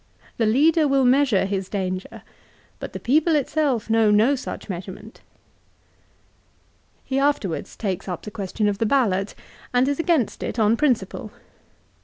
The 0.37 0.47
leader 0.47 0.87
will 0.87 1.05
measure 1.05 1.45
his 1.45 1.69
danger; 1.69 2.23
but 2.79 2.93
the 2.93 2.99
people 2.99 3.35
itself 3.35 3.87
know 3.87 4.09
no 4.09 4.33
such 4.33 4.67
measurement." 4.67 5.21
l 5.23 5.33
He 7.05 7.19
afterwards 7.19 7.75
takes 7.75 8.07
up 8.07 8.23
the 8.23 8.31
question 8.31 8.67
of 8.67 8.79
the 8.79 8.87
ballot, 8.87 9.35
and 9.75 9.87
is 9.87 9.99
against 9.99 10.41
it 10.41 10.57
on 10.57 10.75
principle. 10.75 11.31